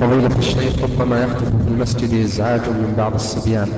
[0.00, 3.68] فضيلة الشيخ ربما يحدث في المسجد إزعاج من بعض الصبيان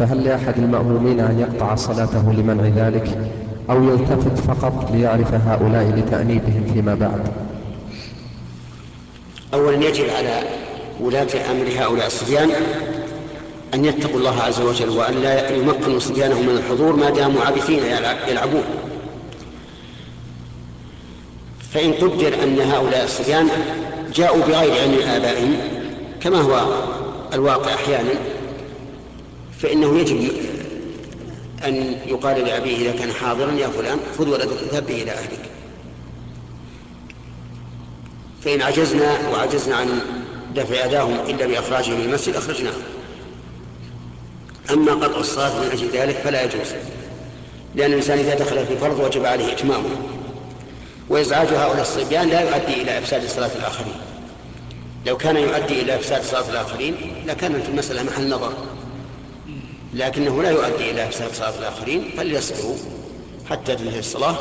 [0.00, 3.18] فهل لأحد المأمومين أن يقطع صلاته لمنع ذلك؟
[3.70, 7.28] أو يلتفت فقط ليعرف هؤلاء لتأنيبهم فيما بعد؟
[9.54, 10.42] أولا يجب على
[11.00, 12.48] ولاة أمر هؤلاء الصبيان
[13.74, 17.80] أن يتقوا الله عز وجل وأن لا يمكنوا صبيانهم من الحضور ما داموا عابثين
[18.28, 18.64] يلعبون.
[21.74, 23.48] فإن قدر أن هؤلاء الصبيان
[24.14, 25.56] جاءوا بغير علم آبائهم
[26.20, 26.82] كما هو
[27.32, 28.14] الواقع أحيانا
[29.58, 30.30] فإنه يجب
[31.64, 35.50] أن يقال لأبيه إذا كان حاضرا يا فلان خذ ولدك اذهب به إلى أهلك.
[38.44, 40.00] فإن عجزنا وعجزنا عن
[40.54, 42.82] دفع أداهم إلا بإخراجهم من المسجد أخرجناهم
[44.70, 46.72] أما قطع الصلاة من أجل ذلك فلا يجوز
[47.74, 49.90] لأن الإنسان إذا دخل في فرض وجب عليه إتمامه.
[51.10, 53.94] وإزعاج هؤلاء الصبيان لا يؤدي إلى إفساد صلاة الآخرين.
[55.06, 56.94] لو كان يؤدي إلى إفساد صلاة الآخرين
[57.26, 58.52] لكانت المسألة محل نظر.
[59.94, 62.76] لكنه لا يؤدي إلى إفساد صلاة الآخرين فليصبروا
[63.50, 64.36] حتى تنتهي الصلاة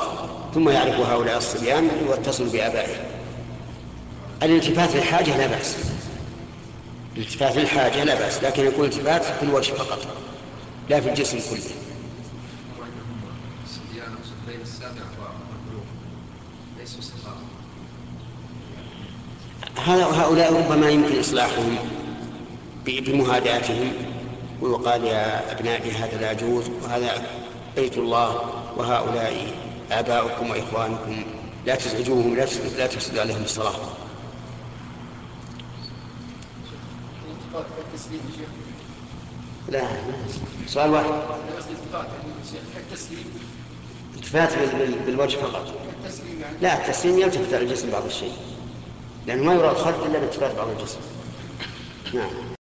[0.54, 3.04] ثم يعرف هؤلاء الصبيان ويتصلوا بآبائهم
[4.44, 5.76] الالتفات للحاجة لا بأس.
[7.18, 10.00] الالتفات للحاجة لا بأس لكن يكون التفات في الوجه فقط
[10.90, 11.62] لا في الجسم كله.
[19.86, 21.76] هذا هؤلاء ربما يمكن إصلاحهم
[22.86, 23.94] بمهاداتهم
[24.62, 27.28] ويقال يا أبنائي هذا لا يجوز وهذا
[27.76, 28.42] بيت الله
[28.78, 29.54] وهؤلاء
[29.92, 31.24] آباؤكم وإخوانكم
[31.66, 32.36] لا تزعجوهم
[32.78, 33.76] لا تفسدوا عليهم الصلاة.
[39.70, 39.88] لا
[40.68, 41.12] سؤال واحد.
[44.16, 44.54] التفات
[45.06, 45.89] بالوجه فقط.
[46.62, 48.34] لا التسليم يلتفت على الجسم بعض الشيء
[49.28, 51.00] لأنه ما يرى الخلق إلا بالتفات بعض الجسم.
[52.14, 52.59] نعم.